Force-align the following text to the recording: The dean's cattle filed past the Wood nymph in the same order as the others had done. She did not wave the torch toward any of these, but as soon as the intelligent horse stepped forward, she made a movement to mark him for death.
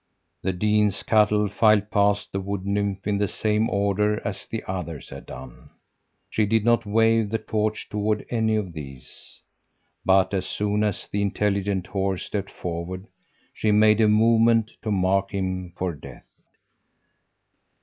The 0.41 0.51
dean's 0.51 1.03
cattle 1.03 1.47
filed 1.47 1.91
past 1.91 2.31
the 2.31 2.39
Wood 2.39 2.65
nymph 2.65 3.05
in 3.05 3.19
the 3.19 3.27
same 3.27 3.69
order 3.69 4.19
as 4.27 4.47
the 4.47 4.63
others 4.67 5.09
had 5.09 5.27
done. 5.27 5.69
She 6.27 6.47
did 6.47 6.65
not 6.65 6.87
wave 6.87 7.29
the 7.29 7.37
torch 7.37 7.87
toward 7.87 8.25
any 8.31 8.55
of 8.55 8.73
these, 8.73 9.41
but 10.03 10.33
as 10.33 10.47
soon 10.47 10.83
as 10.83 11.07
the 11.07 11.21
intelligent 11.21 11.85
horse 11.85 12.23
stepped 12.23 12.49
forward, 12.49 13.05
she 13.53 13.71
made 13.71 14.01
a 14.01 14.07
movement 14.07 14.71
to 14.81 14.89
mark 14.89 15.29
him 15.35 15.69
for 15.77 15.93
death. 15.93 16.25